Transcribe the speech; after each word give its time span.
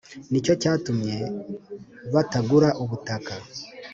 Ni 0.31 0.39
cyo 0.45 0.53
cyatumye 0.61 1.15
batagura 2.13 2.69
ubutaka 2.83 3.33